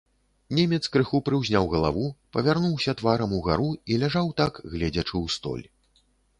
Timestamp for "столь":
5.39-5.65